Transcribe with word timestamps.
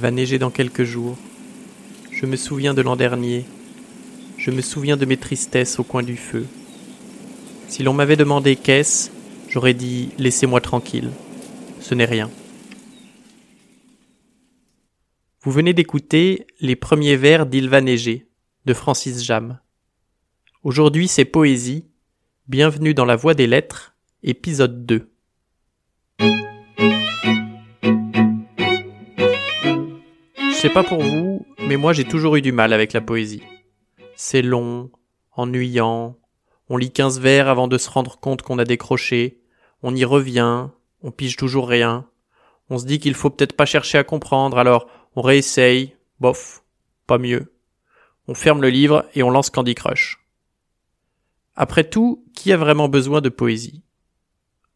va 0.00 0.10
neiger 0.10 0.38
dans 0.38 0.50
quelques 0.50 0.82
jours. 0.82 1.16
Je 2.10 2.26
me 2.26 2.36
souviens 2.36 2.74
de 2.74 2.82
l'an 2.82 2.96
dernier. 2.96 3.44
Je 4.38 4.50
me 4.50 4.62
souviens 4.62 4.96
de 4.96 5.04
mes 5.04 5.16
tristesses 5.16 5.78
au 5.78 5.84
coin 5.84 6.02
du 6.02 6.16
feu. 6.16 6.46
Si 7.68 7.82
l'on 7.82 7.92
m'avait 7.92 8.16
demandé 8.16 8.56
qu'est-ce, 8.56 9.10
j'aurais 9.48 9.74
dit 9.74 10.10
Laissez-moi 10.18 10.60
tranquille. 10.60 11.10
Ce 11.80 11.94
n'est 11.94 12.06
rien. 12.06 12.30
Vous 15.42 15.52
venez 15.52 15.72
d'écouter 15.72 16.46
les 16.60 16.76
premiers 16.76 17.16
vers 17.16 17.46
d'Il 17.46 17.68
va 17.68 17.80
neiger 17.80 18.26
de 18.66 18.74
Francis 18.74 19.24
Jam. 19.24 19.58
Aujourd'hui 20.62 21.08
c'est 21.08 21.24
Poésie. 21.24 21.86
Bienvenue 22.48 22.94
dans 22.94 23.04
la 23.04 23.16
Voix 23.16 23.34
des 23.34 23.46
Lettres, 23.46 23.94
épisode 24.22 24.84
2. 24.84 25.09
Sais 30.60 30.68
pas 30.68 30.84
pour 30.84 31.00
vous, 31.00 31.46
mais 31.58 31.78
moi 31.78 31.94
j'ai 31.94 32.04
toujours 32.04 32.36
eu 32.36 32.42
du 32.42 32.52
mal 32.52 32.74
avec 32.74 32.92
la 32.92 33.00
poésie. 33.00 33.42
C'est 34.14 34.42
long, 34.42 34.90
ennuyant, 35.32 36.18
on 36.68 36.76
lit 36.76 36.92
15 36.92 37.18
vers 37.18 37.48
avant 37.48 37.66
de 37.66 37.78
se 37.78 37.88
rendre 37.88 38.20
compte 38.20 38.42
qu'on 38.42 38.58
a 38.58 38.64
décroché, 38.64 39.40
on 39.82 39.94
y 39.94 40.04
revient, 40.04 40.68
on 41.02 41.12
pige 41.12 41.36
toujours 41.36 41.66
rien, 41.66 42.06
on 42.68 42.76
se 42.76 42.84
dit 42.84 42.98
qu'il 42.98 43.14
faut 43.14 43.30
peut-être 43.30 43.56
pas 43.56 43.64
chercher 43.64 43.96
à 43.96 44.04
comprendre, 44.04 44.58
alors 44.58 44.86
on 45.16 45.22
réessaye, 45.22 45.96
bof, 46.20 46.62
pas 47.06 47.16
mieux. 47.16 47.54
On 48.28 48.34
ferme 48.34 48.60
le 48.60 48.68
livre 48.68 49.06
et 49.14 49.22
on 49.22 49.30
lance 49.30 49.48
Candy 49.48 49.74
Crush. 49.74 50.22
Après 51.56 51.84
tout, 51.84 52.22
qui 52.34 52.52
a 52.52 52.58
vraiment 52.58 52.90
besoin 52.90 53.22
de 53.22 53.30
poésie? 53.30 53.82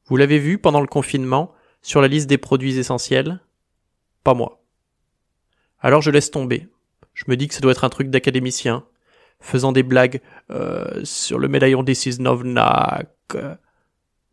Vous 0.06 0.16
l'avez 0.16 0.38
vu 0.38 0.56
pendant 0.56 0.80
le 0.80 0.86
confinement, 0.86 1.52
sur 1.82 2.00
la 2.00 2.08
liste 2.08 2.26
des 2.26 2.38
produits 2.38 2.78
essentiels? 2.78 3.42
Pas 4.22 4.32
moi. 4.32 4.63
Alors 5.84 6.00
je 6.00 6.10
laisse 6.10 6.30
tomber. 6.30 6.66
Je 7.12 7.24
me 7.28 7.36
dis 7.36 7.46
que 7.46 7.52
ça 7.52 7.60
doit 7.60 7.72
être 7.72 7.84
un 7.84 7.90
truc 7.90 8.08
d'académicien, 8.08 8.84
faisant 9.38 9.70
des 9.70 9.82
blagues 9.82 10.22
euh, 10.50 11.04
sur 11.04 11.38
le 11.38 11.46
médaillon 11.46 11.82
des 11.82 11.94
Novnak. 12.20 13.10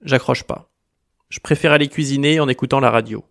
J'accroche 0.01 0.43
pas. 0.43 0.69
Je 1.27 1.41
préfère 1.41 1.73
aller 1.73 1.89
cuisiner 1.89 2.39
en 2.39 2.47
écoutant 2.47 2.79
la 2.79 2.89
radio. 2.89 3.25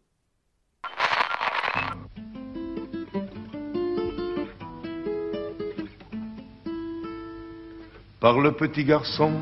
Par 8.21 8.39
le 8.39 8.53
petit 8.53 8.85
garçon 8.85 9.33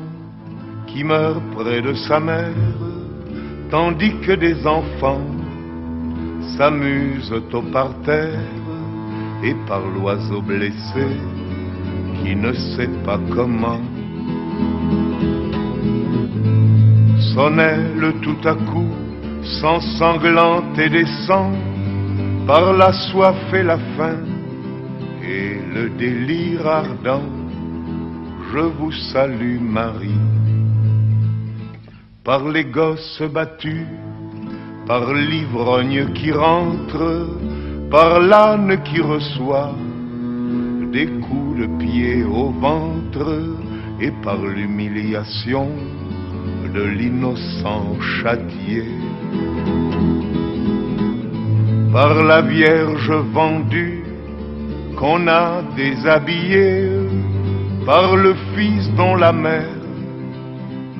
qui 0.87 1.03
meurt 1.03 1.43
près 1.53 1.81
de 1.81 1.93
sa 1.95 2.21
mère, 2.21 2.55
tandis 3.71 4.17
que 4.21 4.31
des 4.31 4.65
enfants 4.65 5.27
s'amusent 6.55 7.33
au 7.33 7.61
parterre 7.61 8.39
et 9.43 9.55
par 9.67 9.81
l'oiseau 9.87 10.41
blessé 10.41 11.07
qui 12.21 12.35
ne 12.35 12.53
sait 12.53 12.89
pas 13.05 13.19
comment. 13.33 13.79
Sonnait 17.33 17.93
le 17.95 18.13
tout 18.21 18.41
à 18.43 18.55
coup, 18.55 18.91
sans 19.61 19.79
sanglante 19.97 20.77
et 20.77 20.89
descend, 20.89 21.55
par 22.45 22.73
la 22.73 22.91
soif 22.91 23.53
et 23.53 23.63
la 23.63 23.77
faim 23.95 24.17
et 25.23 25.59
le 25.73 25.89
délire 25.97 26.67
ardent. 26.67 27.29
Je 28.51 28.59
vous 28.59 28.91
salue 28.91 29.59
Marie, 29.59 30.25
par 32.23 32.49
les 32.49 32.65
gosses 32.65 33.21
battus, 33.31 33.85
par 34.87 35.13
l'ivrogne 35.13 36.11
qui 36.13 36.31
rentre, 36.31 37.27
par 37.89 38.19
l'âne 38.19 38.81
qui 38.83 39.01
reçoit 39.01 39.73
des 40.91 41.07
coups 41.07 41.59
de 41.59 41.67
pied 41.79 42.23
au 42.23 42.51
ventre 42.51 43.57
et 43.99 44.11
par 44.23 44.37
l'humiliation 44.37 45.67
de 46.73 46.83
l'innocent 46.83 47.99
châtié. 47.99 48.83
Par 51.91 52.23
la 52.23 52.41
Vierge 52.41 53.11
vendue 53.33 54.03
qu'on 54.95 55.27
a 55.27 55.63
déshabillée, 55.75 56.89
par 57.85 58.15
le 58.15 58.35
Fils 58.55 58.87
dont 58.95 59.15
la 59.15 59.33
mère 59.33 59.81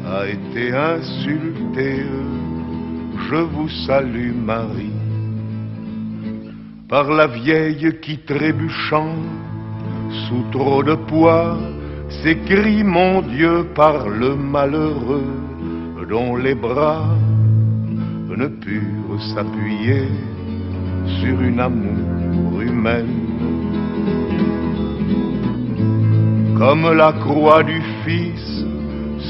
a 0.07 0.27
été 0.27 0.73
insultée, 0.73 2.05
je 3.29 3.35
vous 3.35 3.69
salue 3.85 4.33
Marie 4.33 5.08
par 6.89 7.11
la 7.11 7.27
vieille 7.27 7.99
qui 8.01 8.17
trébuchant 8.17 9.13
sous 10.27 10.43
trop 10.51 10.81
de 10.83 10.95
poids 10.95 11.55
s'écrie 12.23 12.83
mon 12.83 13.21
Dieu 13.21 13.67
par 13.75 14.09
le 14.09 14.35
malheureux 14.35 15.31
dont 16.09 16.35
les 16.35 16.55
bras 16.55 17.05
ne 18.35 18.47
purent 18.47 19.21
s'appuyer 19.35 20.07
sur 21.21 21.39
une 21.41 21.59
amour 21.59 22.61
humaine. 22.61 23.27
Comme 26.57 26.91
la 26.93 27.13
croix 27.13 27.61
du 27.61 27.79
Fils 28.03 28.65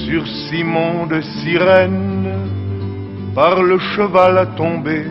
sur 0.05 0.25
Simon 0.47 1.07
de 1.07 1.19
Cyrène, 1.19 2.29
par 3.35 3.61
le 3.61 3.77
cheval 3.79 4.47
tombé 4.55 5.05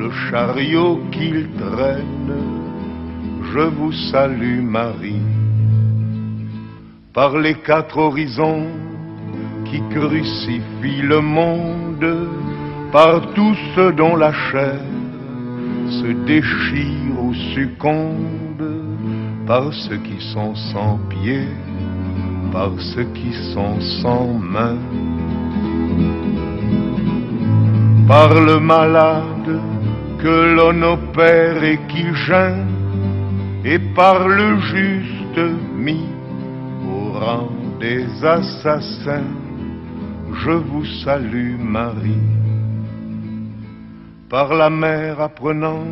le 0.00 0.10
chariot 0.30 0.98
qu'il 1.12 1.46
traîne, 1.58 2.34
je 3.52 3.64
vous 3.76 3.92
salue 4.10 4.62
Marie. 4.62 5.26
Par 7.12 7.36
les 7.36 7.56
quatre 7.56 7.98
horizons 7.98 8.66
qui 9.66 9.78
crucifient 9.90 11.02
le 11.02 11.20
monde, 11.20 12.12
par 12.90 13.20
tous 13.34 13.54
ceux 13.74 13.92
dont 13.92 14.16
la 14.16 14.32
chair 14.32 14.80
se 15.98 16.10
déchire 16.24 17.14
ou 17.22 17.34
succombe, 17.54 18.68
par 19.46 19.70
ceux 19.82 19.98
qui 19.98 20.18
sont 20.32 20.54
sans 20.72 20.98
pieds, 21.10 21.52
par 22.52 22.70
ceux 22.90 23.08
qui 23.18 23.32
sont 23.52 23.78
sans 24.00 24.28
mains, 24.54 24.82
par 28.08 28.32
le 28.32 28.58
malade 28.60 29.60
que 30.22 30.54
l'on 30.54 30.82
opère 30.82 31.62
et 31.64 31.78
qui 31.88 32.04
gêne, 32.26 32.66
et 33.64 33.78
par 33.94 34.28
le 34.28 34.58
juste 34.60 35.40
mis 35.74 36.08
au 36.86 37.12
rang 37.12 37.48
des 37.80 38.04
assassins, 38.24 39.32
je 40.44 40.50
vous 40.50 40.84
salue 41.04 41.56
Marie. 41.58 42.28
Par 44.28 44.54
la 44.54 44.70
mère 44.70 45.20
apprenant 45.20 45.84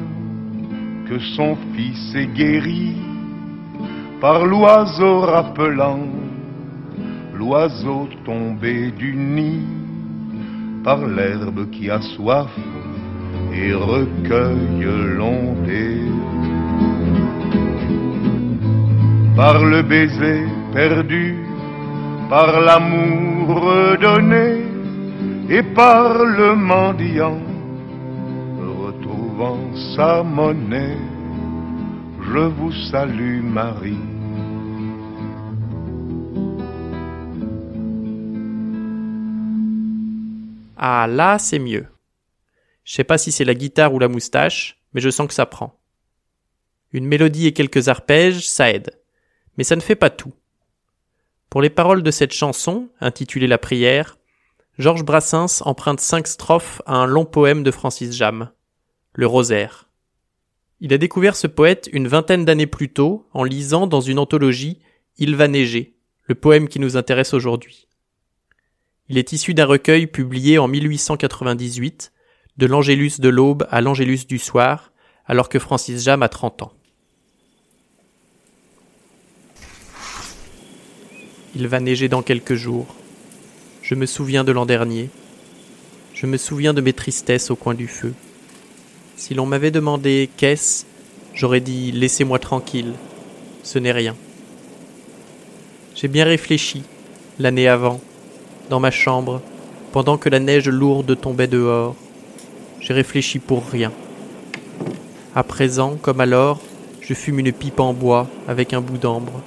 que 1.08 1.18
son 1.36 1.56
fils 1.74 2.14
est 2.14 2.32
guéri, 2.34 2.96
par 4.20 4.44
l'oiseau 4.44 5.20
rappelant 5.20 6.00
l'oiseau 7.34 8.08
tombé 8.24 8.90
du 8.90 9.14
nid, 9.16 9.62
par 10.84 11.06
l'herbe 11.06 11.70
qui 11.70 11.88
a 11.88 12.00
soif 12.00 12.50
et 13.52 13.72
recueille 13.74 14.86
l'ondée. 15.16 16.00
Par 19.36 19.64
le 19.64 19.82
baiser 19.82 20.42
perdu, 20.72 21.36
par 22.28 22.60
l'amour 22.60 23.60
redonné, 23.60 24.62
et 25.48 25.62
par 25.62 26.24
le 26.24 26.54
mendiant 26.54 27.40
retrouvant 28.88 29.74
sa 29.96 30.22
monnaie, 30.22 30.98
je 32.20 32.38
vous 32.38 32.72
salue 32.90 33.42
Marie. 33.42 33.98
Ah 40.76 41.06
là, 41.08 41.38
c'est 41.38 41.58
mieux. 41.58 41.86
Je 42.88 42.94
sais 42.94 43.04
pas 43.04 43.18
si 43.18 43.32
c'est 43.32 43.44
la 43.44 43.54
guitare 43.54 43.92
ou 43.92 43.98
la 43.98 44.08
moustache, 44.08 44.80
mais 44.94 45.02
je 45.02 45.10
sens 45.10 45.28
que 45.28 45.34
ça 45.34 45.44
prend. 45.44 45.78
Une 46.94 47.04
mélodie 47.04 47.46
et 47.46 47.52
quelques 47.52 47.88
arpèges, 47.88 48.48
ça 48.48 48.70
aide. 48.70 48.98
Mais 49.58 49.64
ça 49.64 49.76
ne 49.76 49.82
fait 49.82 49.94
pas 49.94 50.08
tout. 50.08 50.32
Pour 51.50 51.60
les 51.60 51.68
paroles 51.68 52.02
de 52.02 52.10
cette 52.10 52.32
chanson, 52.32 52.88
intitulée 52.98 53.46
La 53.46 53.58
prière, 53.58 54.16
Georges 54.78 55.04
Brassens 55.04 55.60
emprunte 55.66 56.00
cinq 56.00 56.26
strophes 56.26 56.80
à 56.86 56.94
un 56.94 57.04
long 57.04 57.26
poème 57.26 57.62
de 57.62 57.70
Francis 57.70 58.16
Jam, 58.16 58.52
Le 59.12 59.26
Rosaire. 59.26 59.90
Il 60.80 60.94
a 60.94 60.98
découvert 60.98 61.36
ce 61.36 61.46
poète 61.46 61.90
une 61.92 62.08
vingtaine 62.08 62.46
d'années 62.46 62.66
plus 62.66 62.90
tôt 62.90 63.28
en 63.34 63.44
lisant 63.44 63.86
dans 63.86 64.00
une 64.00 64.18
anthologie 64.18 64.80
Il 65.18 65.36
va 65.36 65.46
neiger, 65.46 65.98
le 66.24 66.36
poème 66.36 66.68
qui 66.68 66.80
nous 66.80 66.96
intéresse 66.96 67.34
aujourd'hui. 67.34 67.86
Il 69.10 69.18
est 69.18 69.32
issu 69.32 69.52
d'un 69.52 69.66
recueil 69.66 70.06
publié 70.06 70.56
en 70.56 70.68
1898 70.68 72.12
de 72.58 72.66
l'Angélus 72.66 73.20
de 73.20 73.28
l'aube 73.28 73.66
à 73.70 73.80
l'Angélus 73.80 74.26
du 74.26 74.38
soir, 74.38 74.92
alors 75.26 75.48
que 75.48 75.58
Francis 75.58 76.02
Jam 76.02 76.22
a 76.22 76.28
30 76.28 76.62
ans. 76.62 76.72
Il 81.54 81.68
va 81.68 81.80
neiger 81.80 82.08
dans 82.08 82.22
quelques 82.22 82.54
jours. 82.54 82.86
Je 83.82 83.94
me 83.94 84.06
souviens 84.06 84.44
de 84.44 84.52
l'an 84.52 84.66
dernier. 84.66 85.08
Je 86.14 86.26
me 86.26 86.36
souviens 86.36 86.74
de 86.74 86.80
mes 86.80 86.92
tristesses 86.92 87.50
au 87.50 87.56
coin 87.56 87.74
du 87.74 87.86
feu. 87.86 88.12
Si 89.16 89.34
l'on 89.34 89.46
m'avait 89.46 89.70
demandé 89.70 90.28
qu'est-ce, 90.36 90.84
j'aurais 91.34 91.60
dit 91.60 91.92
laissez-moi 91.92 92.38
tranquille. 92.38 92.92
Ce 93.62 93.78
n'est 93.78 93.92
rien. 93.92 94.16
J'ai 95.94 96.08
bien 96.08 96.24
réfléchi, 96.24 96.82
l'année 97.38 97.68
avant, 97.68 98.00
dans 98.68 98.80
ma 98.80 98.90
chambre, 98.90 99.42
pendant 99.92 100.18
que 100.18 100.28
la 100.28 100.38
neige 100.38 100.68
lourde 100.68 101.18
tombait 101.20 101.46
dehors. 101.46 101.96
J'ai 102.88 102.94
réfléchi 102.94 103.38
pour 103.38 103.66
rien. 103.66 103.92
À 105.34 105.42
présent, 105.42 105.98
comme 106.00 106.22
alors, 106.22 106.58
je 107.02 107.12
fume 107.12 107.40
une 107.40 107.52
pipe 107.52 107.80
en 107.80 107.92
bois 107.92 108.26
avec 108.48 108.72
un 108.72 108.80
bout 108.80 108.96
d'ambre. 108.96 109.42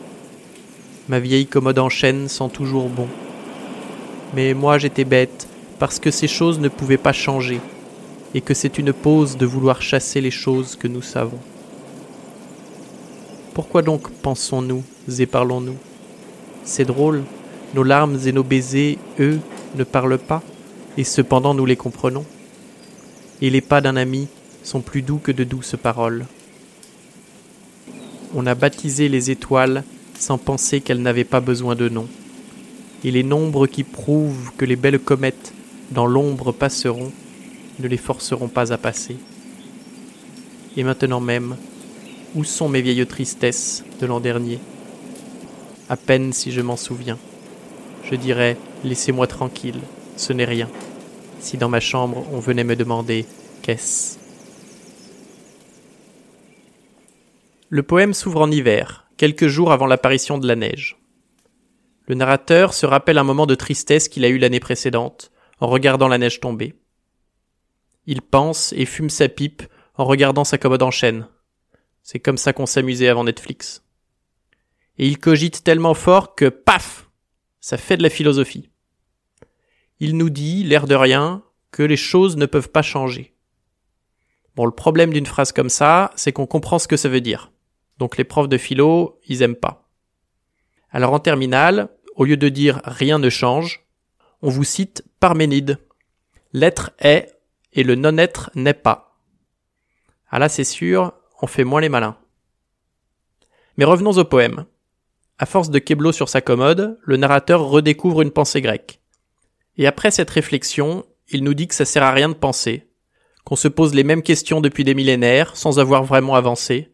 Ma 1.10 1.20
vieille 1.20 1.48
commode 1.48 1.80
en 1.80 1.90
chêne 1.90 2.28
sent 2.28 2.50
toujours 2.54 2.88
bon. 2.88 3.08
Mais 4.36 4.54
moi 4.54 4.78
j'étais 4.78 5.06
bête, 5.06 5.48
parce 5.80 5.98
que 5.98 6.12
ces 6.12 6.28
choses 6.28 6.60
ne 6.60 6.68
pouvaient 6.68 7.00
pas 7.00 7.14
changer, 7.14 7.60
et 8.36 8.42
que 8.42 8.54
c'est 8.54 8.78
une 8.78 8.94
pause 8.94 9.38
de 9.38 9.48
vouloir 9.48 9.82
chasser 9.82 10.22
les 10.22 10.30
choses 10.30 10.76
que 10.76 10.88
nous 10.88 11.02
savons. 11.02 11.40
Pourquoi 13.56 13.82
donc 13.82 14.08
pensons-nous 14.22 14.84
et 15.18 15.26
parlons-nous? 15.26 15.78
C'est 16.64 16.86
drôle, 16.86 17.24
nos 17.74 17.82
larmes 17.82 18.20
et 18.24 18.34
nos 18.34 18.44
baisers, 18.44 19.00
eux, 19.20 19.40
ne 19.78 19.84
parlent 19.84 20.20
pas, 20.20 20.44
et 20.96 21.04
cependant 21.04 21.56
nous 21.56 21.66
les 21.66 21.76
comprenons. 21.76 22.24
Et 23.42 23.50
les 23.50 23.62
pas 23.62 23.82
d'un 23.82 23.96
ami 23.96 24.28
sont 24.64 24.82
plus 24.82 25.02
doux 25.02 25.18
que 25.18 25.32
de 25.32 25.44
douces 25.44 25.76
paroles. 25.82 26.26
On 28.36 28.46
a 28.46 28.56
baptisé 28.56 29.10
les 29.10 29.32
étoiles 29.32 29.84
sans 30.18 30.38
penser 30.38 30.82
qu'elles 30.82 31.02
n'avaient 31.02 31.24
pas 31.24 31.40
besoin 31.40 31.76
de 31.76 31.90
nom. 31.90 32.08
Et 33.04 33.12
les 33.12 33.24
nombres 33.24 33.66
qui 33.66 33.84
prouvent 33.84 34.52
que 34.58 34.66
les 34.66 34.76
belles 34.76 35.00
comètes 35.00 35.54
dans 35.90 36.06
l'ombre 36.06 36.52
passeront 36.52 37.12
ne 37.80 37.88
les 37.88 37.98
forceront 37.98 38.48
pas 38.48 38.72
à 38.72 38.78
passer. 38.78 39.18
Et 40.78 40.84
maintenant 40.84 41.20
même, 41.20 41.58
où 42.36 42.44
sont 42.44 42.70
mes 42.70 42.82
vieilles 42.82 43.06
tristesses 43.08 43.84
de 44.00 44.06
l'an 44.06 44.20
dernier? 44.20 44.60
À 45.90 45.98
peine 45.98 46.32
si 46.32 46.52
je 46.52 46.62
m'en 46.62 46.78
souviens. 46.78 47.18
Je 48.04 48.16
dirais 48.16 48.58
Laissez-moi 48.84 49.28
tranquille, 49.28 49.80
ce 50.16 50.34
n'est 50.34 50.46
rien. 50.46 50.68
Si 51.42 51.58
dans 51.58 51.70
ma 51.70 51.80
chambre 51.80 52.26
on 52.32 52.40
venait 52.40 52.64
me 52.64 52.76
demander 52.76 53.26
Qu'est-ce 53.64 54.18
Le 57.70 57.84
poème 57.84 58.14
s'ouvre 58.14 58.42
en 58.42 58.52
hiver, 58.52 59.08
quelques 59.18 59.48
jours 59.48 59.72
avant 59.72 59.86
l'apparition 59.86 60.38
de 60.38 60.48
la 60.48 60.56
neige. 60.56 60.98
Le 62.08 62.16
narrateur 62.16 62.74
se 62.74 62.86
rappelle 62.86 63.18
un 63.18 63.24
moment 63.24 63.46
de 63.46 63.56
tristesse 63.56 64.08
qu'il 64.08 64.26
a 64.26 64.30
eu 64.30 64.38
l'année 64.38 64.60
précédente, 64.60 65.32
en 65.60 65.68
regardant 65.68 66.08
la 66.08 66.18
neige 66.18 66.40
tomber. 66.40 66.76
Il 68.06 68.22
pense 68.22 68.74
et 68.74 68.86
fume 68.86 69.10
sa 69.10 69.30
pipe 69.30 69.64
en 69.96 70.06
regardant 70.06 70.44
sa 70.44 70.58
commode 70.58 70.84
en 70.84 70.92
chêne. 70.92 71.28
C'est 72.04 72.20
comme 72.20 72.38
ça 72.38 72.52
qu'on 72.52 72.66
s'amusait 72.66 73.08
avant 73.08 73.24
Netflix. 73.24 73.84
Et 74.98 75.08
il 75.08 75.20
cogite 75.20 75.64
tellement 75.64 75.94
fort 75.94 76.36
que 76.36 76.50
paf 76.50 77.10
Ça 77.60 77.78
fait 77.78 77.98
de 77.98 78.04
la 78.04 78.10
philosophie. 78.10 78.71
Il 80.04 80.18
nous 80.18 80.32
dit, 80.32 80.64
l'air 80.64 80.88
de 80.88 80.96
rien, 80.96 81.44
que 81.70 81.84
les 81.84 81.96
choses 81.96 82.36
ne 82.36 82.48
peuvent 82.48 82.72
pas 82.72 82.82
changer. 82.82 83.36
Bon, 84.56 84.66
le 84.66 84.72
problème 84.72 85.14
d'une 85.14 85.28
phrase 85.28 85.52
comme 85.52 85.70
ça, 85.70 86.10
c'est 86.16 86.32
qu'on 86.32 86.48
comprend 86.48 86.80
ce 86.80 86.88
que 86.88 86.98
ça 86.98 87.08
veut 87.08 87.22
dire. 87.22 87.52
Donc 88.00 88.18
les 88.18 88.24
profs 88.24 88.50
de 88.50 88.58
philo, 88.58 89.20
ils 89.28 89.44
aiment 89.44 89.56
pas. 89.56 89.88
Alors 90.90 91.14
en 91.14 91.20
terminale, 91.20 91.90
au 92.16 92.26
lieu 92.26 92.36
de 92.36 92.50
dire 92.50 92.82
rien 92.84 93.20
ne 93.20 93.30
change, 93.30 93.86
on 94.42 94.50
vous 94.50 94.64
cite 94.64 95.06
Parménide. 95.20 95.78
L'être 96.52 96.90
est 96.98 97.38
et 97.72 97.84
le 97.84 97.94
non-être 97.94 98.50
n'est 98.56 98.74
pas. 98.74 99.20
Ah 100.32 100.40
là 100.40 100.50
c'est 100.50 100.64
sûr, 100.64 101.14
on 101.44 101.48
fait 101.48 101.64
moins 101.64 101.80
les 101.80 101.90
malins. 101.90 102.18
Mais 103.78 103.86
revenons 103.86 104.18
au 104.18 104.26
poème. 104.26 104.66
À 105.38 105.46
force 105.46 105.70
de 105.70 105.78
keblo 105.78 106.12
sur 106.12 106.28
sa 106.28 106.42
commode, 106.42 106.98
le 107.04 107.18
narrateur 107.18 107.62
redécouvre 107.62 108.24
une 108.24 108.32
pensée 108.32 108.62
grecque. 108.62 109.01
Et 109.82 109.88
après 109.88 110.12
cette 110.12 110.30
réflexion, 110.30 111.08
il 111.28 111.44
nous 111.44 111.56
dit 111.56 111.68
que 111.68 111.74
ça 111.74 111.86
sert 111.86 112.04
à 112.04 112.12
rien 112.12 112.30
de 112.30 112.36
penser, 112.36 112.86
qu'on 113.46 113.56
se 113.56 113.68
pose 113.68 113.96
les 113.96 114.04
mêmes 114.04 114.22
questions 114.22 114.62
depuis 114.62 114.84
des 114.84 114.94
millénaires 114.94 115.58
sans 115.58 115.80
avoir 115.80 116.04
vraiment 116.04 116.36
avancé, 116.36 116.92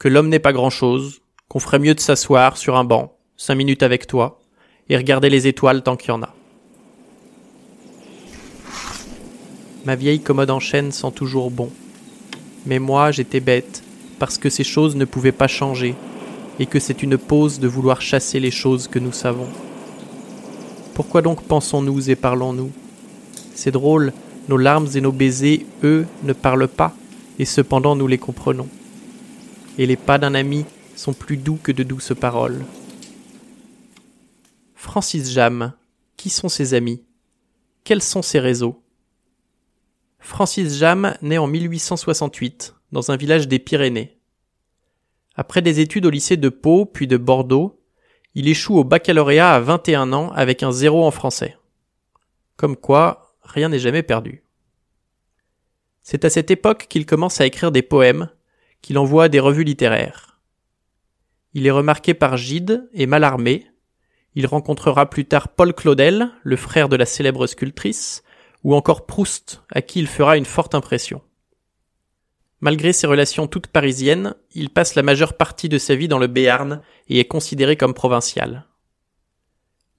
que 0.00 0.08
l'homme 0.08 0.30
n'est 0.30 0.40
pas 0.40 0.52
grand-chose, 0.52 1.20
qu'on 1.46 1.60
ferait 1.60 1.78
mieux 1.78 1.94
de 1.94 2.00
s'asseoir 2.00 2.56
sur 2.56 2.74
un 2.74 2.82
banc, 2.82 3.16
cinq 3.36 3.54
minutes 3.54 3.84
avec 3.84 4.08
toi, 4.08 4.40
et 4.88 4.96
regarder 4.96 5.30
les 5.30 5.46
étoiles 5.46 5.84
tant 5.84 5.94
qu'il 5.94 6.08
y 6.08 6.10
en 6.10 6.24
a. 6.24 6.34
Ma 9.84 9.94
vieille 9.94 10.20
commode 10.20 10.50
en 10.50 10.58
chêne 10.58 10.90
sent 10.90 11.12
toujours 11.14 11.52
bon. 11.52 11.70
Mais 12.66 12.80
moi, 12.80 13.12
j'étais 13.12 13.38
bête, 13.38 13.84
parce 14.18 14.38
que 14.38 14.50
ces 14.50 14.64
choses 14.64 14.96
ne 14.96 15.04
pouvaient 15.04 15.30
pas 15.30 15.46
changer, 15.46 15.94
et 16.58 16.66
que 16.66 16.80
c'est 16.80 17.04
une 17.04 17.16
pause 17.16 17.60
de 17.60 17.68
vouloir 17.68 18.02
chasser 18.02 18.40
les 18.40 18.50
choses 18.50 18.88
que 18.88 18.98
nous 18.98 19.12
savons. 19.12 19.46
Pourquoi 20.94 21.22
donc 21.22 21.42
pensons-nous 21.42 22.10
et 22.10 22.16
parlons-nous? 22.16 22.70
C'est 23.54 23.70
drôle, 23.70 24.12
nos 24.48 24.56
larmes 24.56 24.88
et 24.94 25.00
nos 25.00 25.12
baisers, 25.12 25.64
eux, 25.82 26.06
ne 26.22 26.32
parlent 26.32 26.68
pas, 26.68 26.94
et 27.38 27.44
cependant 27.44 27.96
nous 27.96 28.06
les 28.06 28.18
comprenons 28.18 28.68
et 29.78 29.86
les 29.86 29.96
pas 29.96 30.18
d'un 30.18 30.34
ami 30.34 30.64
sont 30.96 31.12
plus 31.12 31.36
doux 31.36 31.58
que 31.62 31.72
de 31.72 31.82
douces 31.82 32.12
paroles. 32.18 32.64
Francis 34.74 35.30
Jam, 35.32 35.72
qui 36.16 36.30
sont 36.30 36.48
ses 36.48 36.74
amis? 36.74 37.02
Quels 37.82 38.02
sont 38.02 38.22
ses 38.22 38.38
réseaux? 38.38 38.82
Francis 40.18 40.78
Jam 40.78 41.16
naît 41.22 41.38
en 41.38 41.46
1868 41.46 42.74
dans 42.92 43.10
un 43.10 43.16
village 43.16 43.48
des 43.48 43.58
Pyrénées. 43.58 44.18
Après 45.34 45.62
des 45.62 45.80
études 45.80 46.06
au 46.06 46.10
lycée 46.10 46.36
de 46.36 46.48
Pau 46.48 46.86
puis 46.86 47.06
de 47.06 47.16
Bordeaux, 47.16 47.80
il 48.34 48.48
échoue 48.48 48.76
au 48.76 48.84
baccalauréat 48.84 49.54
à 49.54 49.60
21 49.60 50.12
ans 50.12 50.30
avec 50.32 50.62
un 50.62 50.72
zéro 50.72 51.04
en 51.04 51.10
français. 51.10 51.56
Comme 52.56 52.76
quoi, 52.76 53.36
rien 53.42 53.68
n'est 53.68 53.78
jamais 53.78 54.02
perdu. 54.02 54.42
C'est 56.02 56.24
à 56.24 56.30
cette 56.30 56.50
époque 56.50 56.86
qu'il 56.88 57.06
commence 57.06 57.40
à 57.40 57.46
écrire 57.46 57.72
des 57.72 57.82
poèmes 57.82 58.28
qu'il 58.82 58.98
envoie 58.98 59.24
à 59.24 59.28
des 59.28 59.40
revues 59.40 59.64
littéraires. 59.64 60.40
Il 61.54 61.66
est 61.66 61.70
remarqué 61.70 62.12
par 62.12 62.36
Gide 62.36 62.88
et 62.92 63.06
Mallarmé. 63.06 63.66
Il 64.34 64.46
rencontrera 64.46 65.08
plus 65.08 65.24
tard 65.24 65.48
Paul 65.48 65.72
Claudel, 65.72 66.30
le 66.42 66.56
frère 66.56 66.88
de 66.88 66.96
la 66.96 67.06
célèbre 67.06 67.46
sculptrice, 67.46 68.24
ou 68.64 68.74
encore 68.74 69.06
Proust, 69.06 69.62
à 69.70 69.80
qui 69.80 70.00
il 70.00 70.08
fera 70.08 70.36
une 70.36 70.44
forte 70.44 70.74
impression. 70.74 71.22
Malgré 72.60 72.92
ses 72.92 73.06
relations 73.06 73.46
toutes 73.46 73.66
parisiennes, 73.66 74.34
il 74.54 74.70
passe 74.70 74.94
la 74.94 75.02
majeure 75.02 75.34
partie 75.34 75.68
de 75.68 75.78
sa 75.78 75.94
vie 75.94 76.08
dans 76.08 76.18
le 76.18 76.26
Béarn 76.26 76.80
et 77.08 77.20
est 77.20 77.26
considéré 77.26 77.76
comme 77.76 77.94
provincial. 77.94 78.66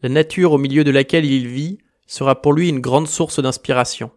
La 0.02 0.10
nature 0.10 0.54
au 0.54 0.58
milieu 0.58 0.84
de 0.84 0.92
laquelle 0.92 1.26
il 1.26 1.48
vit 1.48 1.80
sera 2.08 2.42
pour 2.42 2.54
lui 2.54 2.70
une 2.70 2.82
grande 2.82 3.08
source 3.08 3.40
d'inspiration. 3.40 4.12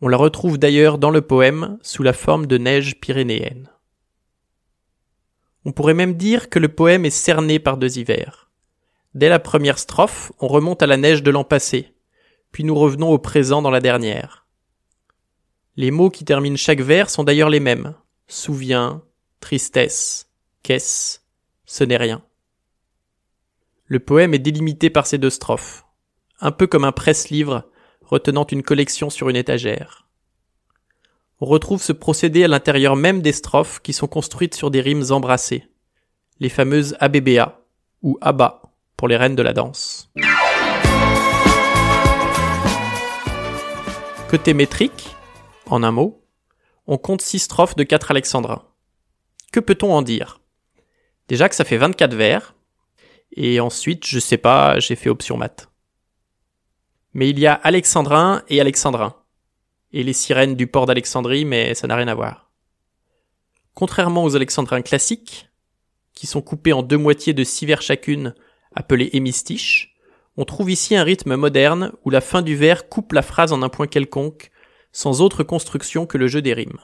On 0.00 0.08
la 0.08 0.16
retrouve 0.16 0.58
d'ailleurs 0.58 0.98
dans 0.98 1.10
le 1.10 1.22
poème 1.22 1.78
sous 1.82 2.02
la 2.02 2.12
forme 2.12 2.46
de 2.46 2.58
neige 2.58 3.00
pyrénéenne. 3.00 3.70
On 5.64 5.72
pourrait 5.72 5.94
même 5.94 6.14
dire 6.14 6.48
que 6.48 6.58
le 6.58 6.68
poème 6.68 7.04
est 7.04 7.10
cerné 7.10 7.58
par 7.58 7.76
deux 7.76 7.98
hivers. 7.98 8.50
Dès 9.14 9.28
la 9.28 9.38
première 9.38 9.78
strophe, 9.78 10.30
on 10.38 10.46
remonte 10.46 10.82
à 10.82 10.86
la 10.86 10.96
neige 10.96 11.22
de 11.22 11.30
l'an 11.30 11.42
passé, 11.42 11.94
puis 12.52 12.62
nous 12.62 12.74
revenons 12.74 13.08
au 13.08 13.18
présent 13.18 13.62
dans 13.62 13.70
la 13.70 13.80
dernière. 13.80 14.45
Les 15.78 15.90
mots 15.90 16.08
qui 16.08 16.24
terminent 16.24 16.56
chaque 16.56 16.80
vers 16.80 17.10
sont 17.10 17.22
d'ailleurs 17.22 17.50
les 17.50 17.60
mêmes. 17.60 17.94
Souvient, 18.28 19.02
tristesse, 19.40 20.30
qu'est-ce, 20.62 21.20
ce 21.66 21.84
n'est 21.84 21.98
rien. 21.98 22.22
Le 23.84 24.00
poème 24.00 24.32
est 24.32 24.38
délimité 24.38 24.88
par 24.88 25.06
ces 25.06 25.18
deux 25.18 25.30
strophes, 25.30 25.84
un 26.40 26.50
peu 26.50 26.66
comme 26.66 26.84
un 26.84 26.92
presse-livre 26.92 27.68
retenant 28.00 28.46
une 28.46 28.62
collection 28.62 29.10
sur 29.10 29.28
une 29.28 29.36
étagère. 29.36 30.08
On 31.40 31.46
retrouve 31.46 31.82
ce 31.82 31.92
procédé 31.92 32.42
à 32.42 32.48
l'intérieur 32.48 32.96
même 32.96 33.20
des 33.20 33.32
strophes 33.32 33.80
qui 33.82 33.92
sont 33.92 34.08
construites 34.08 34.54
sur 34.54 34.70
des 34.70 34.80
rimes 34.80 35.04
embrassées, 35.10 35.68
les 36.40 36.48
fameuses 36.48 36.96
ABBA 37.00 37.60
ou 38.02 38.16
ABBA 38.22 38.62
pour 38.96 39.08
les 39.08 39.16
reines 39.18 39.36
de 39.36 39.42
la 39.42 39.52
danse. 39.52 40.10
Côté 44.30 44.54
métrique, 44.54 45.15
en 45.72 45.82
un 45.82 45.92
mot, 45.92 46.24
on 46.86 46.98
compte 46.98 47.22
six 47.22 47.40
strophes 47.40 47.76
de 47.76 47.84
quatre 47.84 48.10
alexandrins. 48.10 48.64
Que 49.52 49.60
peut-on 49.60 49.92
en 49.92 50.02
dire? 50.02 50.40
Déjà 51.28 51.48
que 51.48 51.54
ça 51.54 51.64
fait 51.64 51.76
24 51.76 52.14
vers, 52.14 52.54
et 53.32 53.60
ensuite, 53.60 54.06
je 54.06 54.18
sais 54.18 54.36
pas, 54.36 54.78
j'ai 54.78 54.96
fait 54.96 55.10
option 55.10 55.36
maths 55.36 55.68
mais 57.16 57.30
il 57.30 57.38
y 57.38 57.46
a 57.46 57.54
alexandrin 57.54 58.42
et 58.50 58.60
alexandrin. 58.60 59.14
Et 59.90 60.02
les 60.02 60.12
sirènes 60.12 60.54
du 60.54 60.66
port 60.66 60.84
d'Alexandrie, 60.84 61.46
mais 61.46 61.74
ça 61.74 61.86
n'a 61.86 61.96
rien 61.96 62.08
à 62.08 62.14
voir. 62.14 62.50
Contrairement 63.72 64.22
aux 64.22 64.36
alexandrins 64.36 64.82
classiques, 64.82 65.48
qui 66.12 66.26
sont 66.26 66.42
coupés 66.42 66.74
en 66.74 66.82
deux 66.82 66.98
moitiés 66.98 67.32
de 67.32 67.42
six 67.42 67.64
vers 67.64 67.80
chacune, 67.80 68.34
appelées 68.74 69.08
hémistiches, 69.14 69.96
on 70.36 70.44
trouve 70.44 70.70
ici 70.70 70.94
un 70.94 71.04
rythme 71.04 71.36
moderne 71.36 71.90
où 72.04 72.10
la 72.10 72.20
fin 72.20 72.42
du 72.42 72.54
vers 72.54 72.86
coupe 72.90 73.14
la 73.14 73.22
phrase 73.22 73.50
en 73.50 73.62
un 73.62 73.70
point 73.70 73.86
quelconque, 73.86 74.50
sans 74.96 75.20
autre 75.20 75.42
construction 75.42 76.06
que 76.06 76.16
le 76.16 76.26
jeu 76.26 76.40
des 76.40 76.54
rimes. 76.54 76.78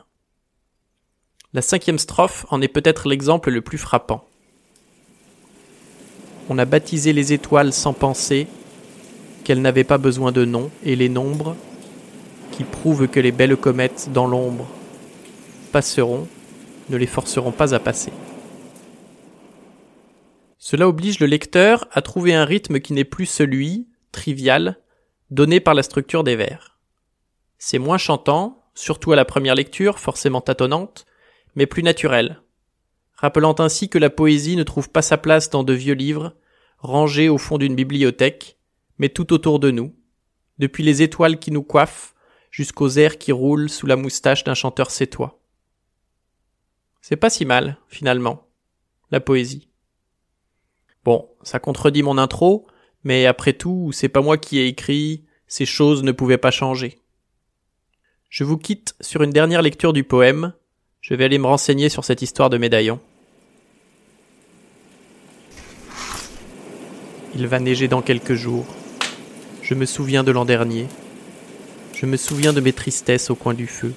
La 1.55 1.63
cinquième 1.63 1.99
strophe 1.99 2.45
en 2.51 2.61
est 2.61 2.69
peut-être 2.69 3.09
l'exemple 3.09 3.51
le 3.51 3.63
plus 3.63 3.79
frappant. 3.79 4.29
On 6.51 6.59
a 6.59 6.67
baptisé 6.67 7.15
les 7.15 7.33
étoiles 7.33 7.73
sans 7.73 7.95
penser 7.95 8.49
qu'elles 9.45 9.63
n'avaient 9.63 9.83
pas 9.83 9.97
besoin 9.97 10.31
de 10.31 10.45
nom, 10.45 10.71
et 10.85 10.95
les 10.95 11.09
nombres, 11.09 11.57
qui 12.51 12.65
prouvent 12.65 13.09
que 13.09 13.19
les 13.19 13.33
belles 13.33 13.57
comètes 13.57 14.11
dans 14.13 14.27
l'ombre 14.27 14.69
passeront, 15.73 16.29
ne 16.91 16.99
les 16.99 17.07
forceront 17.07 17.51
pas 17.51 17.75
à 17.75 17.79
passer. 17.79 18.13
Cela 20.59 20.87
oblige 20.87 21.19
le 21.19 21.27
lecteur 21.27 21.89
à 21.93 22.03
trouver 22.03 22.35
un 22.35 22.45
rythme 22.45 22.79
qui 22.81 22.93
n'est 22.93 23.05
plus 23.05 23.25
celui, 23.25 23.89
trivial, 24.13 24.79
donné 25.31 25.61
par 25.61 25.73
la 25.73 25.83
structure 25.83 26.25
des 26.25 26.37
vers. 26.37 26.72
C'est 27.65 27.79
moins 27.79 27.97
chantant, 27.97 28.61
surtout 28.75 29.13
à 29.13 29.17
la 29.17 29.25
première 29.25 29.55
lecture, 29.55 30.01
forcément 30.01 30.41
tâtonnante, 30.41 31.07
mais 31.55 31.67
plus 31.67 31.85
naturel, 31.85 32.43
rappelant 33.15 33.55
ainsi 33.61 33.89
que 33.89 33.99
la 33.99 34.11
poésie 34.11 34.57
ne 34.57 34.65
trouve 34.65 34.91
pas 34.91 35.01
sa 35.01 35.17
place 35.17 35.49
dans 35.49 35.63
de 35.63 35.73
vieux 35.73 35.95
livres, 35.95 36.35
rangés 36.79 37.29
au 37.29 37.39
fond 37.39 37.59
d'une 37.59 37.77
bibliothèque, 37.77 38.59
mais 38.99 39.11
tout 39.11 39.33
autour 39.33 39.61
de 39.61 39.71
nous, 39.71 39.95
depuis 40.59 40.83
les 40.83 41.03
étoiles 41.03 41.39
qui 41.39 41.53
nous 41.53 41.63
coiffent 41.63 42.17
jusqu'aux 42.51 42.89
airs 42.89 43.17
qui 43.17 43.31
roulent 43.31 43.71
sous 43.71 43.87
la 43.87 43.95
moustache 43.95 44.43
d'un 44.43 44.55
chanteur 44.55 44.91
sétois. 44.91 45.41
C'est 47.01 47.15
pas 47.15 47.31
si 47.31 47.45
mal, 47.45 47.79
finalement, 47.87 48.49
la 49.13 49.21
poésie. 49.21 49.69
Bon, 51.05 51.31
ça 51.45 51.61
contredit 51.61 52.03
mon 52.03 52.19
intro, 52.19 52.67
mais 53.05 53.25
après 53.27 53.53
tout, 53.53 53.93
c'est 53.93 54.09
pas 54.09 54.21
moi 54.21 54.37
qui 54.37 54.59
ai 54.59 54.67
écrit, 54.67 55.27
ces 55.47 55.65
choses 55.65 56.03
ne 56.03 56.11
pouvaient 56.11 56.39
pas 56.39 56.51
changer. 56.51 57.02
Je 58.33 58.45
vous 58.45 58.57
quitte 58.57 58.95
sur 59.03 59.23
une 59.23 59.31
dernière 59.31 59.61
lecture 59.61 59.93
du 59.93 60.05
poème, 60.05 60.55
je 61.03 61.13
vais 61.13 61.25
aller 61.25 61.37
me 61.37 61.47
renseigner 61.47 61.91
sur 61.91 62.03
cette 62.03 62.23
histoire 62.23 62.49
de 62.49 62.57
médaillon. 62.57 62.99
Il 67.35 67.47
va 67.47 67.61
neiger 67.61 67.89
dans 67.89 68.01
quelques 68.01 68.33
jours. 68.33 68.65
Je 69.61 69.75
me 69.75 69.85
souviens 69.85 70.25
de 70.25 70.33
l'an 70.33 70.47
dernier. 70.47 70.87
Je 71.95 72.07
me 72.07 72.17
souviens 72.17 72.55
de 72.55 72.63
mes 72.63 72.73
tristesses 72.73 73.29
au 73.29 73.35
coin 73.35 73.53
du 73.53 73.67
feu. 73.67 73.93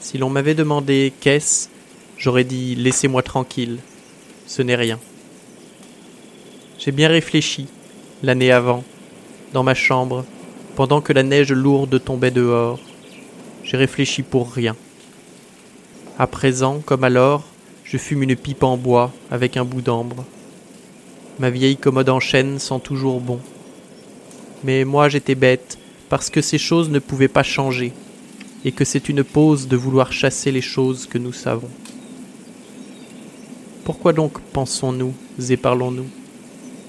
Si 0.00 0.16
l'on 0.16 0.30
m'avait 0.30 0.54
demandé 0.54 1.12
qu'est-ce, 1.20 1.68
J'aurais 2.16 2.44
dit 2.44 2.74
Laissez-moi 2.74 3.22
tranquille, 3.22 3.80
ce 4.46 4.62
n'est 4.62 4.76
rien. 4.76 4.98
J'ai 6.78 6.90
bien 6.90 7.08
réfléchi, 7.08 7.66
l'année 8.22 8.50
avant, 8.50 8.82
dans 9.52 9.62
ma 9.62 9.74
chambre, 9.74 10.24
pendant 10.74 11.02
que 11.02 11.12
la 11.12 11.22
neige 11.22 11.52
lourde 11.52 12.02
tombait 12.02 12.30
dehors. 12.30 12.80
J'ai 13.66 13.76
réfléchi 13.76 14.22
pour 14.22 14.52
rien. 14.52 14.76
À 16.20 16.28
présent, 16.28 16.80
comme 16.86 17.02
alors, 17.02 17.42
je 17.82 17.98
fume 17.98 18.22
une 18.22 18.36
pipe 18.36 18.62
en 18.62 18.76
bois 18.76 19.12
avec 19.28 19.56
un 19.56 19.64
bout 19.64 19.82
d'ambre. 19.82 20.24
Ma 21.40 21.50
vieille 21.50 21.76
commode 21.76 22.08
en 22.08 22.20
chêne 22.20 22.60
sent 22.60 22.78
toujours 22.84 23.20
bon. 23.20 23.40
Mais 24.62 24.84
moi 24.84 25.08
j'étais 25.08 25.34
bête, 25.34 25.78
parce 26.08 26.30
que 26.30 26.42
ces 26.42 26.58
choses 26.58 26.90
ne 26.90 27.00
pouvaient 27.00 27.26
pas 27.26 27.42
changer, 27.42 27.92
et 28.64 28.70
que 28.70 28.84
c'est 28.84 29.08
une 29.08 29.24
pause 29.24 29.66
de 29.66 29.76
vouloir 29.76 30.12
chasser 30.12 30.52
les 30.52 30.62
choses 30.62 31.06
que 31.06 31.18
nous 31.18 31.32
savons. 31.32 31.70
Pourquoi 33.84 34.12
donc 34.12 34.38
pensons-nous 34.52 35.12
et 35.50 35.56
parlons-nous? 35.56 36.06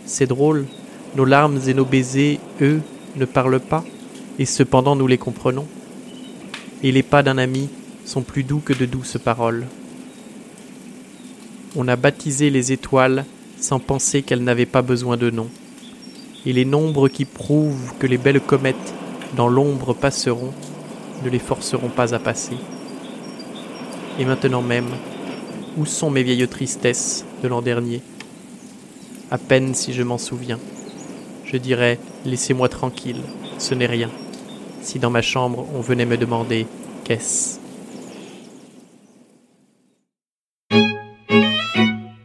C'est 0.05 0.27
drôle, 0.27 0.67
nos 1.15 1.25
larmes 1.25 1.59
et 1.67 1.73
nos 1.73 1.85
baisers, 1.85 2.37
eux, 2.61 2.81
ne 3.15 3.25
parlent 3.25 3.59
pas, 3.59 3.83
et 4.37 4.45
cependant 4.45 4.95
nous 4.95 5.07
les 5.07 5.17
comprenons. 5.17 5.65
Et 6.83 6.91
les 6.91 7.03
pas 7.03 7.23
d'un 7.23 7.37
ami 7.37 7.69
sont 8.05 8.21
plus 8.21 8.43
doux 8.43 8.61
que 8.63 8.73
de 8.73 8.85
douces 8.85 9.17
paroles. 9.17 9.65
On 11.75 11.87
a 11.87 11.95
baptisé 11.95 12.49
les 12.49 12.71
étoiles 12.71 13.25
sans 13.59 13.79
penser 13.79 14.21
qu'elles 14.21 14.43
n'avaient 14.43 14.65
pas 14.65 14.81
besoin 14.81 15.17
de 15.17 15.29
nom. 15.29 15.47
Et 16.45 16.53
les 16.53 16.65
nombres 16.65 17.09
qui 17.09 17.25
prouvent 17.25 17.93
que 17.99 18.07
les 18.07 18.17
belles 18.17 18.41
comètes 18.41 18.93
dans 19.35 19.47
l'ombre 19.47 19.93
passeront 19.93 20.53
ne 21.23 21.29
les 21.29 21.39
forceront 21.39 21.89
pas 21.89 22.13
à 22.13 22.19
passer. 22.19 22.57
Et 24.19 24.25
maintenant 24.25 24.61
même, 24.61 24.89
où 25.77 25.85
sont 25.85 26.09
mes 26.09 26.23
vieilles 26.23 26.47
tristesses 26.47 27.25
de 27.43 27.47
l'an 27.47 27.61
dernier? 27.61 28.01
À 29.31 29.37
peine 29.37 29.73
si 29.73 29.93
je 29.93 30.03
m'en 30.03 30.17
souviens. 30.17 30.59
Je 31.45 31.57
dirais 31.57 31.99
Laissez-moi 32.25 32.69
tranquille, 32.69 33.21
ce 33.57 33.73
n'est 33.73 33.85
rien. 33.85 34.09
Si 34.87 34.99
dans 34.99 35.09
ma 35.09 35.21
chambre 35.21 35.67
on 35.75 35.81
venait 35.81 36.05
me 36.05 36.15
demander 36.15 36.65
Qu'est-ce 37.03 37.59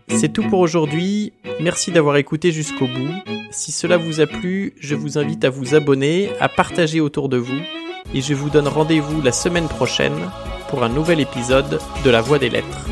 C'est 0.09 0.33
tout 0.33 0.45
pour 0.49 0.61
aujourd'hui. 0.61 1.33
Merci 1.61 1.91
d'avoir 1.91 2.19
écouté 2.19 2.53
jusqu'au 2.53 2.87
bout. 2.87 3.15
Si 3.51 3.73
cela 3.73 3.97
vous 3.97 4.21
a 4.21 4.29
plu, 4.29 4.75
je 4.79 4.95
vous 4.95 5.19
invite 5.19 5.45
à 5.45 5.51
vous 5.51 5.75
abonner, 5.75 6.31
à 6.39 6.49
partager 6.49 7.01
autour 7.01 7.29
de 7.29 7.37
vous, 7.37 7.61
et 8.15 8.21
je 8.21 8.33
vous 8.33 8.49
donne 8.49 8.69
rendez-vous 8.69 9.21
la 9.23 9.33
semaine 9.33 9.67
prochaine 9.67 10.31
pour 10.69 10.85
un 10.85 10.89
nouvel 10.89 11.19
épisode 11.19 11.81
de 12.05 12.11
La 12.11 12.21
Voix 12.21 12.39
des 12.39 12.49
Lettres. 12.49 12.87